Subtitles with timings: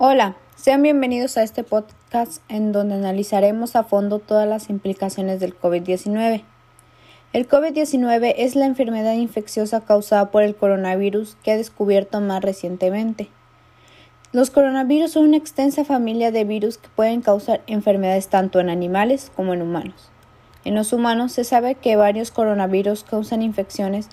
[0.00, 5.58] Hola, sean bienvenidos a este podcast en donde analizaremos a fondo todas las implicaciones del
[5.58, 6.44] COVID-19.
[7.32, 13.28] El COVID-19 es la enfermedad infecciosa causada por el coronavirus que ha descubierto más recientemente.
[14.30, 19.32] Los coronavirus son una extensa familia de virus que pueden causar enfermedades tanto en animales
[19.34, 20.12] como en humanos.
[20.64, 24.10] En los humanos se sabe que varios coronavirus causan infecciones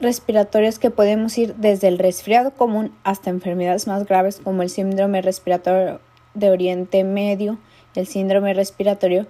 [0.00, 5.22] respiratorias que podemos ir desde el resfriado común hasta enfermedades más graves como el síndrome
[5.22, 6.00] respiratorio
[6.34, 7.58] de Oriente Medio
[7.94, 9.26] y el síndrome respiratorio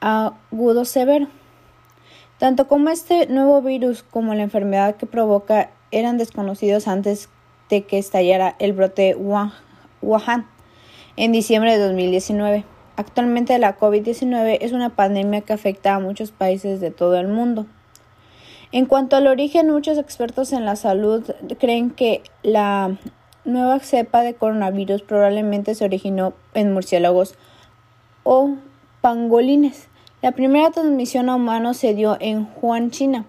[0.00, 1.28] agudo severo.
[2.38, 7.28] Tanto como este nuevo virus como la enfermedad que provoca eran desconocidos antes
[7.70, 10.46] de que estallara el brote Wuhan
[11.16, 12.64] en diciembre de 2019.
[12.96, 17.66] Actualmente la COVID-19 es una pandemia que afecta a muchos países de todo el mundo.
[18.72, 21.30] En cuanto al origen, muchos expertos en la salud
[21.60, 22.96] creen que la
[23.44, 27.34] nueva cepa de coronavirus probablemente se originó en murciélagos
[28.22, 28.54] o
[29.02, 29.88] pangolines.
[30.22, 33.26] La primera transmisión a humanos se dio en Wuhan, China.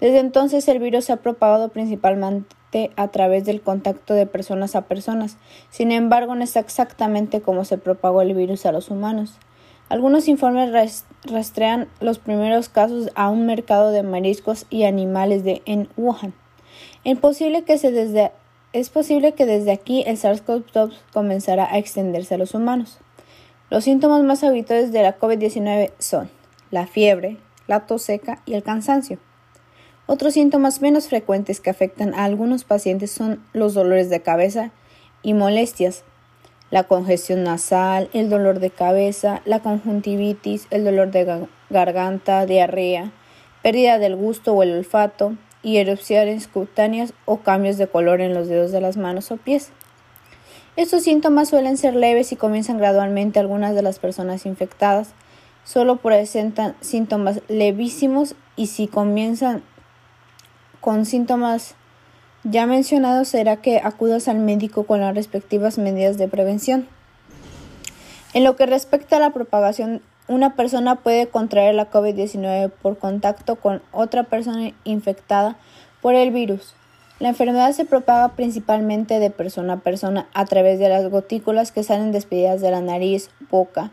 [0.00, 4.86] Desde entonces el virus se ha propagado principalmente a través del contacto de personas a
[4.86, 5.36] personas.
[5.70, 9.38] Sin embargo, no es exactamente cómo se propagó el virus a los humanos.
[9.90, 15.88] Algunos informes rastrean los primeros casos a un mercado de mariscos y animales de, en
[15.96, 16.32] Wuhan.
[17.02, 18.30] Es posible que, desde,
[18.72, 22.98] desde aquí el SARS-CoV-2 comenzará a extenderse a los humanos.
[23.68, 26.30] Los síntomas más habituales de la COVID-19 son
[26.70, 29.18] la fiebre, la tos seca y el cansancio.
[30.06, 34.70] Otros síntomas menos frecuentes que afectan a algunos pacientes son los dolores de cabeza
[35.24, 36.04] y molestias,
[36.70, 43.12] la congestión nasal, el dolor de cabeza, la conjuntivitis, el dolor de garganta, diarrea,
[43.62, 48.48] pérdida del gusto o el olfato y erupciones cutáneas o cambios de color en los
[48.48, 49.72] dedos de las manos o pies.
[50.76, 55.12] Estos síntomas suelen ser leves y comienzan gradualmente algunas de las personas infectadas.
[55.64, 59.62] Solo presentan síntomas levísimos y si comienzan
[60.80, 61.74] con síntomas
[62.44, 66.88] ya mencionado será que acudas al médico con las respectivas medidas de prevención.
[68.32, 73.56] En lo que respecta a la propagación, una persona puede contraer la COVID-19 por contacto
[73.56, 75.56] con otra persona infectada
[76.00, 76.74] por el virus.
[77.18, 81.82] La enfermedad se propaga principalmente de persona a persona a través de las gotículas que
[81.82, 83.90] salen despedidas de la nariz, boca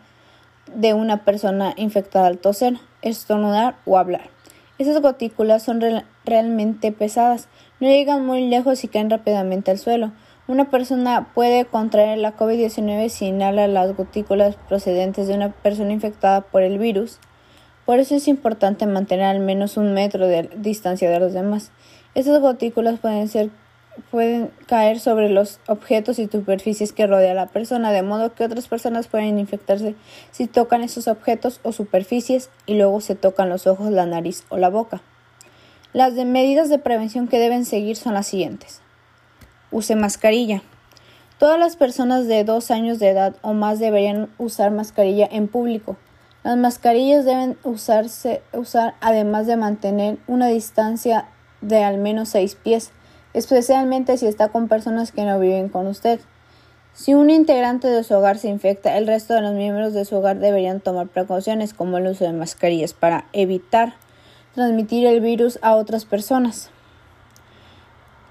[0.73, 4.29] de una persona infectada al toser, estornudar o hablar.
[4.77, 5.81] Esas gotículas son
[6.23, 7.47] realmente pesadas,
[7.79, 10.11] no llegan muy lejos y caen rápidamente al suelo.
[10.47, 16.41] Una persona puede contraer la COVID-19 si inhala las gotículas procedentes de una persona infectada
[16.41, 17.19] por el virus.
[17.85, 21.71] Por eso es importante mantener al menos un metro de distancia de los demás.
[22.15, 23.49] Estas gotículas pueden ser
[24.11, 28.43] pueden caer sobre los objetos y superficies que rodea a la persona, de modo que
[28.43, 29.95] otras personas pueden infectarse
[30.31, 34.57] si tocan esos objetos o superficies y luego se tocan los ojos, la nariz o
[34.57, 35.01] la boca.
[35.93, 38.81] Las medidas de prevención que deben seguir son las siguientes.
[39.71, 40.61] Use mascarilla.
[41.39, 45.95] Todas las personas de dos años de edad o más deberían usar mascarilla en público.
[46.43, 51.25] Las mascarillas deben usarse, usar además de mantener una distancia
[51.61, 52.91] de al menos seis pies,
[53.33, 56.19] especialmente si está con personas que no viven con usted.
[56.93, 60.15] Si un integrante de su hogar se infecta, el resto de los miembros de su
[60.15, 63.93] hogar deberían tomar precauciones como el uso de mascarillas para evitar
[64.57, 66.71] transmitir el virus a otras personas.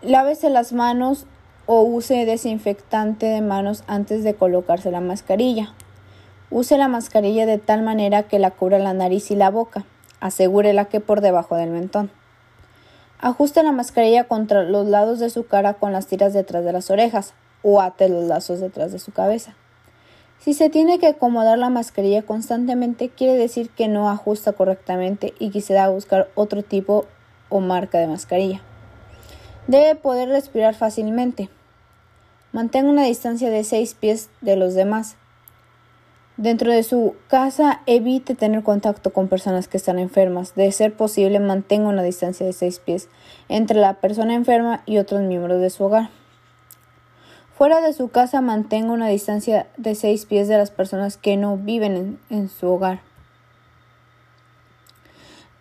[0.03, 1.25] Lávese las manos
[1.66, 5.72] o use desinfectante de manos antes de colocarse la mascarilla.
[6.50, 9.84] Use la mascarilla de tal manera que la cubra la nariz y la boca.
[10.19, 12.10] Asegúrela que por debajo del mentón.
[13.20, 16.91] Ajuste la mascarilla contra los lados de su cara con las tiras detrás de las
[16.91, 19.54] orejas o ate los lazos detrás de su cabeza.
[20.38, 25.50] Si se tiene que acomodar la mascarilla constantemente, quiere decir que no ajusta correctamente y
[25.50, 27.06] quisiera buscar otro tipo
[27.48, 28.62] o marca de mascarilla.
[29.66, 31.48] Debe poder respirar fácilmente.
[32.52, 35.16] Mantenga una distancia de 6 pies de los demás.
[36.37, 40.55] Dentro de su casa evite tener contacto con personas que están enfermas.
[40.55, 43.08] De ser posible, mantenga una distancia de 6 pies
[43.49, 46.11] entre la persona enferma y otros miembros de su hogar.
[47.56, 51.56] Fuera de su casa mantenga una distancia de seis pies de las personas que no
[51.56, 53.00] viven en, su hogar.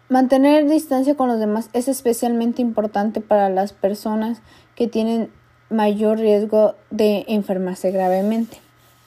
[0.09, 4.41] Mantener distancia con los demás es especialmente importante para las personas
[4.75, 5.31] que tienen
[5.69, 8.57] mayor riesgo de enfermarse gravemente.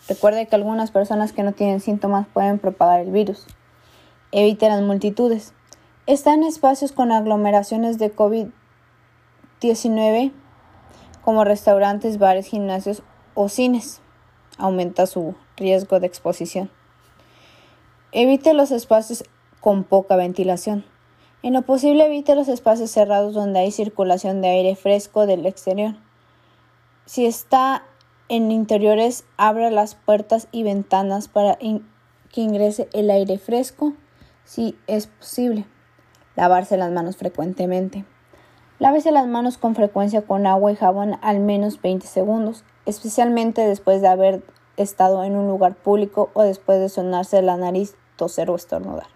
[0.09, 3.45] Recuerde que algunas personas que no tienen síntomas pueden propagar el virus.
[4.33, 5.53] Evite las multitudes.
[6.07, 10.33] Está en espacios con aglomeraciones de COVID-19
[11.29, 13.03] como restaurantes, bares, gimnasios
[13.35, 14.01] o cines.
[14.57, 16.71] aumenta su riesgo de exposición.
[18.13, 19.25] Evite los espacios
[19.61, 20.87] con poca ventilación.
[21.43, 25.97] En lo posible evite los espacios cerrados donde hay circulación de aire fresco del exterior.
[27.05, 27.83] Si está
[28.31, 33.93] en interiores, abra las puertas y ventanas para que ingrese el aire fresco
[34.45, 35.67] si es posible.
[36.37, 38.07] Lavarse las manos frecuentemente.
[38.81, 44.01] Lávese las manos con frecuencia con agua y jabón al menos 20 segundos, especialmente después
[44.01, 44.45] de haber
[44.77, 49.09] estado en un lugar público o después de sonarse la nariz, toser o estornudar.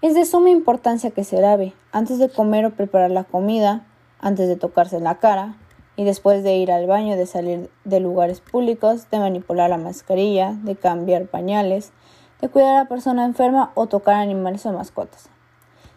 [0.00, 3.84] Es de suma importancia que se lave antes de comer o preparar la comida,
[4.20, 5.56] antes de tocarse la cara
[5.96, 10.52] y después de ir al baño, de salir de lugares públicos, de manipular la mascarilla,
[10.62, 11.92] de cambiar pañales,
[12.40, 15.31] de cuidar a la persona enferma o tocar animales o mascotas.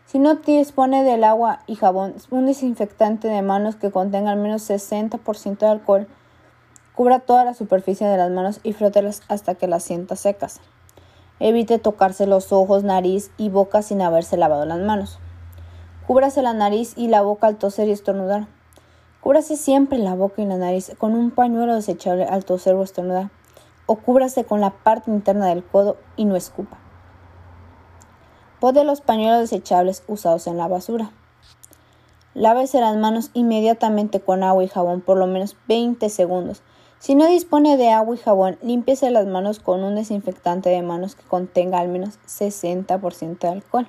[0.06, 4.70] Si no dispone del agua y jabón, un desinfectante de manos que contenga al menos
[4.70, 6.08] 60% de alcohol,
[6.94, 10.62] cubra toda la superficie de las manos y frótelas hasta que las sienta secas.
[11.40, 15.18] Evite tocarse los ojos, nariz y boca sin haberse lavado las manos.
[16.06, 18.46] Cúbrase la nariz y la boca al toser y estornudar.
[19.22, 23.32] Cúbrase siempre la boca y la nariz con un pañuelo desechable al toser o estornudar.
[23.88, 26.85] O cúbrase con la parte interna del codo y no escupa.
[28.66, 31.12] Pode los pañuelos desechables usados en la basura.
[32.34, 36.64] Lávese las manos inmediatamente con agua y jabón por lo menos 20 segundos
[36.98, 41.14] si no dispone de agua y jabón, límpiese las manos con un desinfectante de manos
[41.14, 43.88] que contenga al menos 60% de alcohol.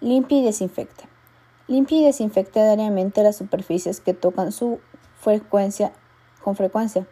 [0.00, 1.08] Limpie y desinfecte.
[1.66, 4.78] Limpie y desinfecte diariamente las superficies que tocan su
[5.18, 5.90] frecuencia
[6.44, 7.08] con frecuencia.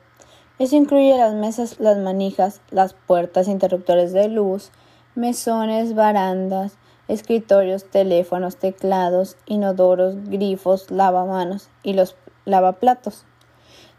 [0.60, 4.70] Eso incluye las mesas, las manijas, las puertas, interruptores de luz,
[5.14, 6.78] mesones, barandas,
[7.08, 13.24] escritorios, teléfonos, teclados, inodoros, grifos, lavamanos y los lavaplatos.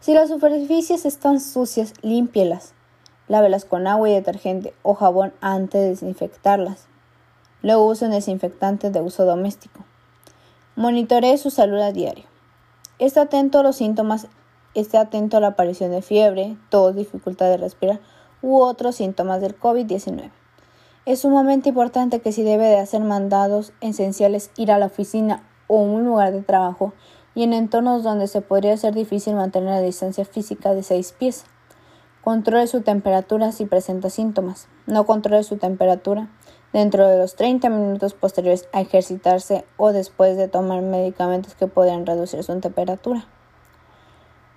[0.00, 2.74] Si las superficies están sucias, límpielas.
[3.26, 6.88] Lávelas con agua y detergente o jabón antes de desinfectarlas.
[7.62, 9.84] Luego use un desinfectante de uso doméstico.
[10.76, 12.24] Monitoree su salud a diario.
[12.98, 14.28] Esté atento a los síntomas,
[14.74, 18.00] esté atento a la aparición de fiebre, tos, dificultad de respirar
[18.42, 20.30] u otros síntomas del COVID-19.
[21.06, 25.76] Es sumamente importante que si debe de hacer mandados esenciales ir a la oficina o
[25.76, 26.94] un lugar de trabajo
[27.34, 31.44] y en entornos donde se podría ser difícil mantener la distancia física de 6 pies.
[32.22, 34.66] Controle su temperatura si presenta síntomas.
[34.86, 36.30] No controle su temperatura
[36.72, 42.06] dentro de los 30 minutos posteriores a ejercitarse o después de tomar medicamentos que pueden
[42.06, 43.26] reducir su temperatura.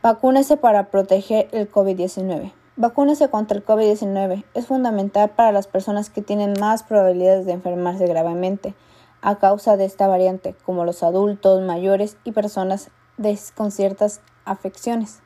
[0.02, 2.54] Vacúnese para proteger el COVID-19.
[2.80, 4.44] Vacúnese contra el COVID-19.
[4.54, 8.76] Es fundamental para las personas que tienen más probabilidades de enfermarse gravemente
[9.22, 12.92] a causa de esta variante, como los adultos, mayores y personas
[13.56, 15.22] con ciertas afecciones.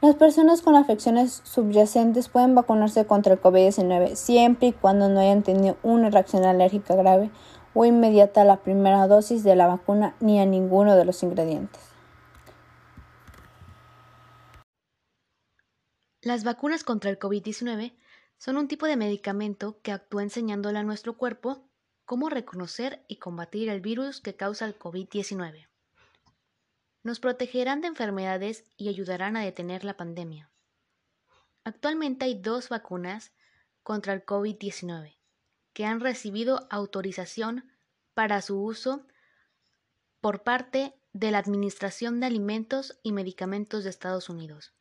[0.00, 5.44] Las personas con afecciones subyacentes pueden vacunarse contra el COVID-19 siempre y cuando no hayan
[5.44, 7.30] tenido una reacción alérgica grave
[7.74, 11.85] o inmediata a la primera dosis de la vacuna ni a ninguno de los ingredientes.
[16.26, 17.94] Las vacunas contra el COVID-19
[18.36, 21.68] son un tipo de medicamento que actúa enseñándole a nuestro cuerpo
[22.04, 25.68] cómo reconocer y combatir el virus que causa el COVID-19.
[27.04, 30.50] Nos protegerán de enfermedades y ayudarán a detener la pandemia.
[31.62, 33.30] Actualmente hay dos vacunas
[33.84, 35.14] contra el COVID-19
[35.74, 37.70] que han recibido autorización
[38.14, 39.06] para su uso
[40.20, 44.72] por parte de la Administración de Alimentos y Medicamentos de Estados Unidos.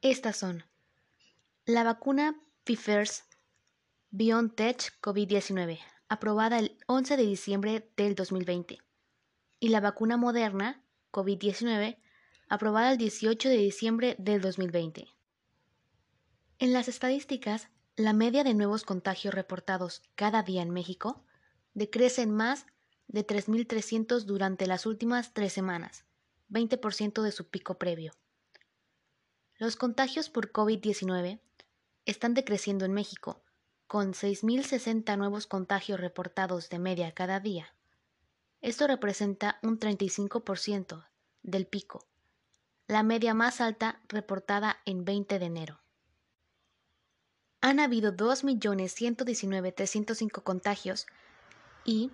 [0.00, 0.62] Estas son
[1.64, 3.08] la vacuna Pfizer
[4.10, 8.78] BioNTech COVID-19, aprobada el 11 de diciembre del 2020,
[9.58, 11.98] y la vacuna moderna COVID-19,
[12.48, 15.08] aprobada el 18 de diciembre del 2020.
[16.60, 21.24] En las estadísticas, la media de nuevos contagios reportados cada día en México
[21.74, 22.66] decrece en más
[23.08, 26.04] de 3.300 durante las últimas tres semanas,
[26.50, 28.12] 20% de su pico previo.
[29.60, 31.40] Los contagios por COVID-19
[32.06, 33.42] están decreciendo en México,
[33.88, 37.74] con 6.060 nuevos contagios reportados de media cada día.
[38.60, 41.08] Esto representa un 35%
[41.42, 42.06] del pico,
[42.86, 45.80] la media más alta reportada en 20 de enero.
[47.60, 51.08] Han habido 2.119.305 contagios
[51.84, 52.12] y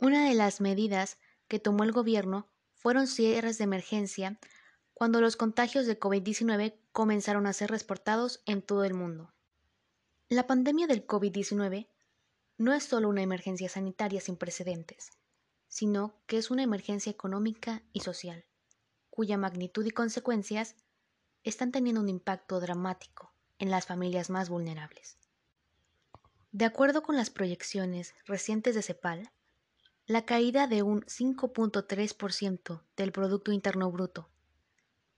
[0.00, 4.40] Una de las medidas que tomó el gobierno fueron cierres de emergencia
[4.94, 9.32] cuando los contagios de COVID-19 comenzaron a ser reportados en todo el mundo.
[10.28, 11.88] La pandemia del COVID-19
[12.58, 15.10] no es solo una emergencia sanitaria sin precedentes,
[15.68, 18.44] sino que es una emergencia económica y social,
[19.08, 20.74] cuya magnitud y consecuencias
[21.44, 25.20] están teniendo un impacto dramático en las familias más vulnerables.
[26.52, 29.30] De acuerdo con las proyecciones recientes de CEPAL,
[30.06, 34.28] la caída de un 5.3% del Producto Interno Bruto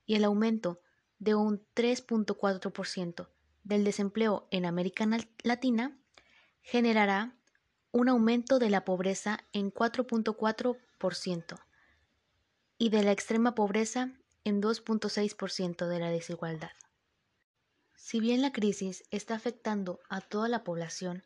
[0.04, 0.82] y el aumento
[1.18, 3.28] de un 3.4%
[3.64, 5.08] del desempleo en América
[5.42, 5.98] Latina
[6.60, 7.34] generará
[7.92, 11.60] un aumento de la pobreza en 4.4%
[12.76, 14.12] y de la extrema pobreza
[14.44, 16.72] en 2.6% de la desigualdad.
[18.04, 21.24] Si bien la crisis está afectando a toda la población,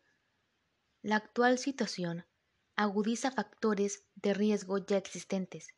[1.01, 2.27] la actual situación
[2.75, 5.69] agudiza factores de riesgo ya existentes,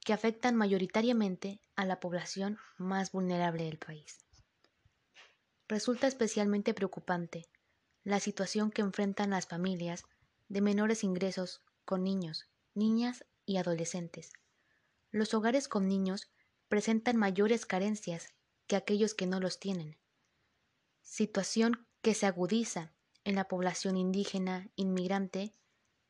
[0.00, 4.24] que afectan mayoritariamente a la población más vulnerable del país.
[5.68, 7.46] Resulta especialmente preocupante
[8.02, 10.02] la situación que enfrentan las familias
[10.48, 14.32] de menores ingresos con niños, niñas y adolescentes.
[15.10, 16.32] Los hogares con niños
[16.68, 18.32] presentan mayores carencias
[18.66, 19.98] que aquellos que no los tienen,
[21.06, 22.92] situación que se agudiza
[23.24, 25.54] en la población indígena, inmigrante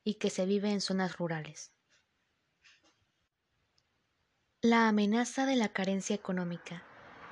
[0.03, 1.71] y que se vive en zonas rurales.
[4.63, 6.83] La amenaza de la carencia económica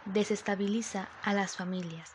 [0.05, 2.13] desestabiliza a las familias,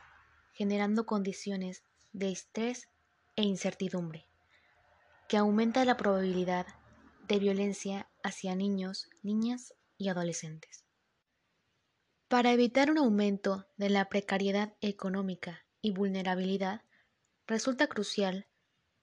[0.53, 2.87] generando condiciones de estrés
[3.35, 4.27] e incertidumbre,
[5.27, 6.67] que aumenta la probabilidad
[7.27, 10.88] de violencia hacia niños, niñas y adolescentes.
[12.29, 16.83] Para evitar un aumento de la precariedad económica y vulnerabilidad,
[17.47, 18.47] resulta crucial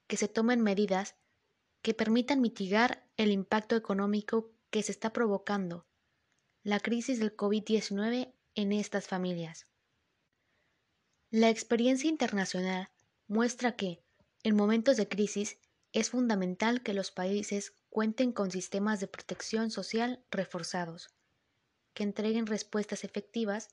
[0.06, 1.16] que se tomen medidas
[1.82, 5.88] que permitan mitigar el impacto económico que se está provocando
[6.62, 9.66] la crisis del COVID-19 en estas familias.
[11.30, 12.90] La experiencia internacional
[13.26, 14.04] muestra que,
[14.44, 15.58] en momentos de crisis,
[15.92, 21.15] es fundamental que los países cuenten con sistemas de protección social reforzados,
[21.96, 23.70] que entreguen respuestas efectivas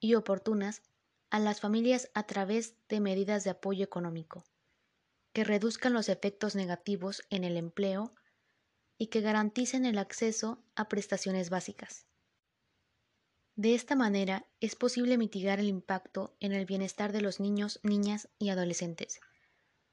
[0.00, 0.80] y oportunas
[1.28, 4.44] a las familias a través de medidas de apoyo económico
[5.34, 8.14] que reduzcan los efectos negativos en el empleo
[8.98, 12.06] y que garanticen el acceso a prestaciones básicas.
[13.56, 18.28] De esta manera es posible mitigar el impacto en el bienestar de los niños, niñas
[18.38, 19.20] y adolescentes,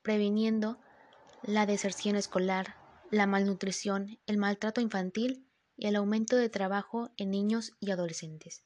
[0.01, 0.79] previniendo
[1.43, 2.77] la deserción escolar,
[3.11, 5.46] la malnutrición, el maltrato infantil
[5.77, 8.63] y el aumento de trabajo en niños y adolescentes.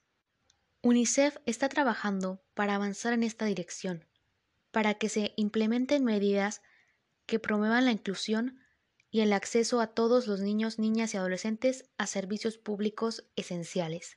[0.81, 4.07] UNICEF está trabajando para avanzar en esta dirección
[4.71, 6.61] para que se implementen medidas
[7.25, 8.59] que promuevan la inclusión
[9.11, 14.15] y el acceso a todos los niños, niñas y adolescentes a servicios públicos esenciales,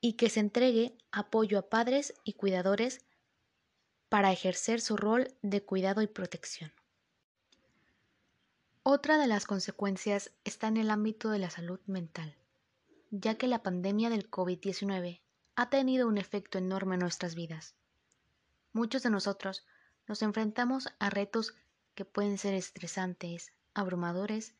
[0.00, 3.06] y que se entregue apoyo a padres y cuidadores
[4.10, 6.72] para ejercer su rol de cuidado y protección.
[8.82, 12.34] Otra de las consecuencias está en el ámbito de la salud mental,
[13.10, 15.20] ya que la pandemia del COVID-19
[15.54, 17.74] ha tenido un efecto enorme en nuestras vidas.
[18.72, 19.66] Muchos de nosotros
[20.06, 21.54] nos enfrentamos a retos
[21.94, 24.54] que pueden ser estresantes, abrumadores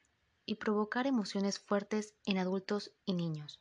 [0.44, 3.58] y provocar emociones fuertes en adultos y niños.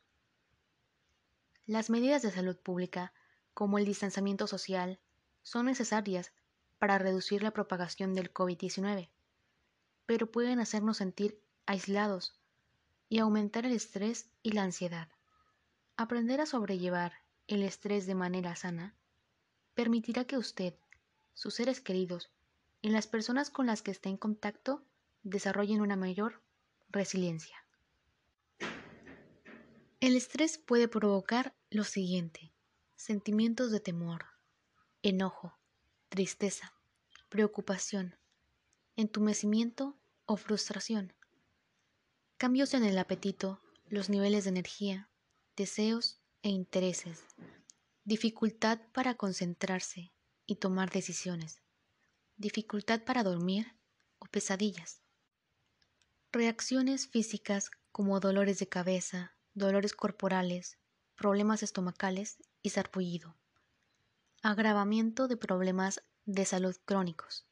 [1.64, 3.14] Las medidas de salud pública,
[3.54, 5.00] como el distanciamiento social,
[5.42, 6.32] son necesarias
[6.78, 9.08] para reducir la propagación del COVID-19,
[10.10, 12.34] pero pueden hacernos sentir aislados
[13.08, 15.08] y aumentar el estrés y la ansiedad.
[15.96, 17.12] Aprender a sobrellevar
[17.46, 18.96] el estrés de manera sana
[19.74, 20.74] permitirá que usted,
[21.32, 22.28] sus seres queridos
[22.82, 24.84] y las personas con las que esté en contacto
[25.22, 26.42] desarrollen una mayor
[26.88, 27.64] resiliencia.
[30.00, 32.52] El estrés puede provocar lo siguiente,
[32.96, 34.24] sentimientos de temor,
[35.02, 35.56] enojo,
[36.08, 36.72] tristeza,
[37.28, 38.16] preocupación,
[38.96, 39.99] entumecimiento
[40.30, 41.12] o frustración,
[42.36, 45.10] cambios en el apetito, los niveles de energía,
[45.56, 47.24] deseos e intereses,
[48.04, 50.12] dificultad para concentrarse
[50.46, 51.62] y tomar decisiones,
[52.36, 53.74] dificultad para dormir
[54.20, 55.02] o pesadillas.
[56.30, 60.78] Reacciones físicas como dolores de cabeza, dolores corporales,
[61.16, 63.36] problemas estomacales y sarpullido.
[64.42, 67.49] Agravamiento de problemas de salud crónicos.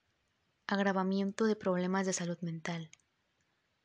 [0.70, 2.90] Agravamiento de problemas de salud mental.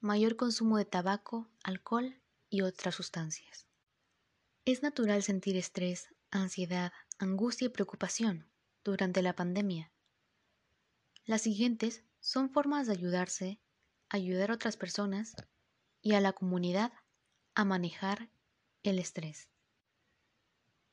[0.01, 3.67] Mayor consumo de tabaco, alcohol y otras sustancias.
[4.65, 8.49] Es natural sentir estrés ansiedad, angustia y preocupación
[8.83, 9.93] durante la pandemia.
[11.23, 13.61] Las siguientes son formas de ayudarse,
[14.09, 15.37] ayudar a otras personas
[16.01, 16.91] y a la comunidad
[17.55, 18.29] a manejar
[18.81, 19.47] el estrés.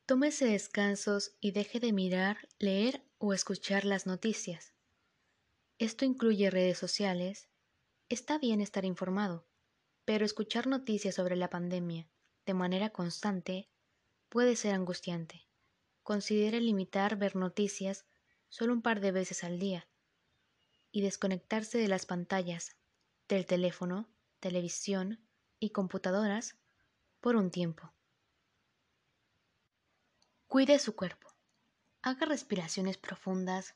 [0.05, 4.70] Tómese descansos y deje de mirar, leer o escuchar las noticias.
[5.81, 7.49] Esto incluye redes sociales.
[8.07, 9.47] Está bien estar informado,
[10.05, 12.07] pero escuchar noticias sobre la pandemia
[12.45, 13.67] de manera constante
[14.29, 15.47] puede ser angustiante.
[16.03, 18.05] Considere limitar ver noticias
[18.47, 19.89] solo un par de veces al día
[20.91, 22.75] y desconectarse de las pantallas,
[23.27, 24.07] del teléfono,
[24.39, 25.27] televisión
[25.59, 26.59] y computadoras
[27.21, 27.91] por un tiempo.
[30.45, 31.27] Cuide su cuerpo.
[32.03, 33.73] Haga respiraciones profundas,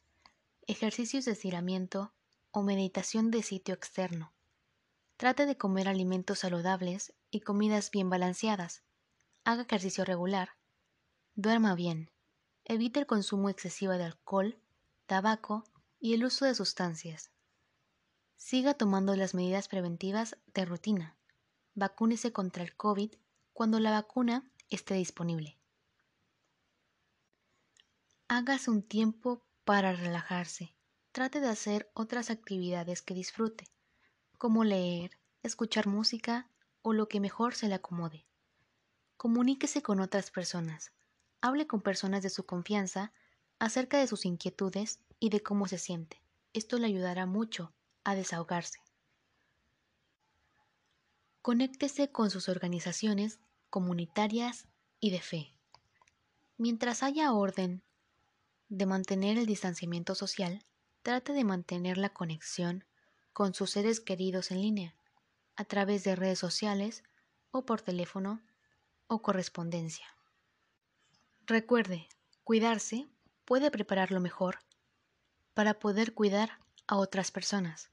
[0.67, 2.13] ejercicios de estiramiento
[2.51, 4.33] o meditación de sitio externo.
[5.17, 8.83] Trate de comer alimentos saludables y comidas bien balanceadas.
[9.43, 10.57] Haga ejercicio regular.
[11.35, 12.09] Duerma bien.
[12.63, 14.57] Evite el consumo excesivo de alcohol,
[15.05, 15.63] tabaco
[15.99, 17.31] y el uso de sustancias.
[18.37, 21.15] Siga tomando las medidas preventivas de rutina.
[21.75, 23.13] Vacúnese contra el COVID
[23.53, 25.59] cuando la vacuna esté disponible.
[28.27, 30.75] Hágase un tiempo para relajarse.
[31.11, 33.65] Trate de hacer otras actividades que disfrute,
[34.37, 36.49] como leer, escuchar música
[36.81, 38.25] o lo que mejor se le acomode.
[39.17, 40.91] Comuníquese con otras personas.
[41.41, 43.11] Hable con personas de su confianza
[43.59, 46.21] acerca de sus inquietudes y de cómo se siente.
[46.53, 48.79] Esto le ayudará mucho a desahogarse.
[51.41, 54.67] Conéctese con sus organizaciones comunitarias
[54.99, 55.53] y de fe.
[56.57, 57.83] Mientras haya orden
[58.69, 60.63] de mantener el distanciamiento social,
[61.03, 62.83] trate de mantener la conexión
[63.31, 64.95] con sus seres queridos en línea,
[65.55, 67.03] a través de redes sociales
[67.51, 68.41] o por teléfono
[69.07, 70.05] o correspondencia.
[71.41, 72.07] Recuerde,
[72.43, 73.07] cuidarse
[73.45, 74.59] puede prepararlo mejor
[75.53, 76.57] para poder cuidar
[76.87, 77.91] a otras personas.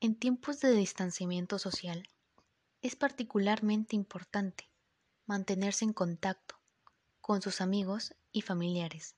[0.00, 2.08] En tiempos de distanciamiento social,
[2.80, 4.70] es particularmente importante
[5.26, 6.56] mantenerse en contacto
[7.20, 9.16] con sus amigos y familiares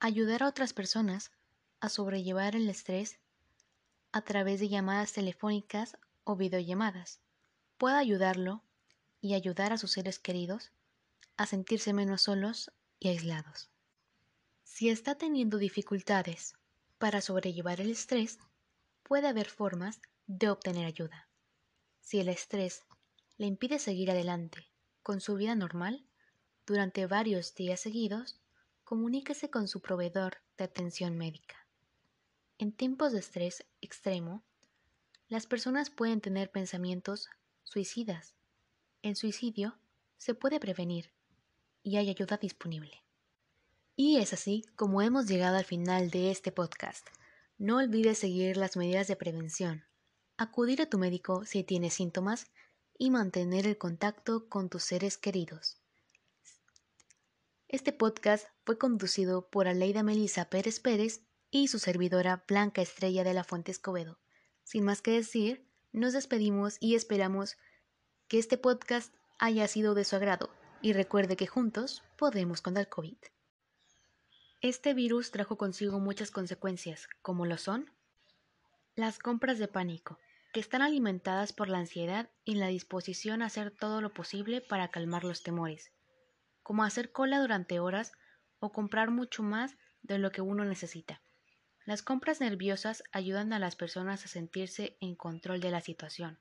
[0.00, 1.30] ayudar a otras personas
[1.78, 3.18] a sobrellevar el estrés
[4.12, 7.20] a través de llamadas telefónicas o videollamadas.
[7.76, 8.64] Puede ayudarlo
[9.20, 10.72] y ayudar a sus seres queridos
[11.36, 13.70] a sentirse menos solos y aislados.
[14.64, 16.54] Si está teniendo dificultades
[16.98, 18.38] para sobrellevar el estrés,
[19.02, 21.28] puede haber formas de obtener ayuda.
[22.00, 22.84] Si el estrés
[23.36, 24.70] le impide seguir adelante
[25.02, 26.06] con su vida normal
[26.66, 28.40] durante varios días seguidos,
[28.90, 31.54] comuníquese con su proveedor de atención médica.
[32.58, 34.42] En tiempos de estrés extremo,
[35.28, 37.28] las personas pueden tener pensamientos
[37.62, 38.34] suicidas.
[39.02, 39.78] El suicidio
[40.16, 41.12] se puede prevenir
[41.84, 43.04] y hay ayuda disponible.
[43.94, 47.06] Y es así como hemos llegado al final de este podcast.
[47.58, 49.84] No olvides seguir las medidas de prevención,
[50.36, 52.50] acudir a tu médico si tienes síntomas
[52.98, 55.79] y mantener el contacto con tus seres queridos.
[57.72, 61.20] Este podcast fue conducido por Aleida Melisa Pérez Pérez
[61.52, 64.18] y su servidora Blanca Estrella de la Fuente Escobedo.
[64.64, 67.58] Sin más que decir, nos despedimos y esperamos
[68.26, 70.50] que este podcast haya sido de su agrado
[70.82, 73.18] y recuerde que juntos podemos contra el COVID.
[74.62, 77.88] Este virus trajo consigo muchas consecuencias, como lo son
[78.96, 80.18] las compras de pánico,
[80.52, 84.88] que están alimentadas por la ansiedad y la disposición a hacer todo lo posible para
[84.88, 85.92] calmar los temores
[86.62, 88.12] como hacer cola durante horas
[88.58, 91.20] o comprar mucho más de lo que uno necesita.
[91.84, 96.38] Las compras nerviosas ayudan a las personas a sentirse en control de la situación.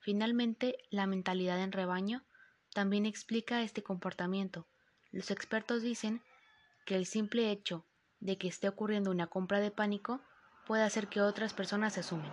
[0.00, 2.26] Finalmente, la mentalidad en rebaño
[2.74, 4.68] también explica este comportamiento.
[5.10, 6.22] Los expertos dicen
[6.84, 7.86] que el simple hecho
[8.20, 10.20] de que esté ocurriendo una compra de pánico
[10.66, 12.30] puede hacer que otras personas se sumen.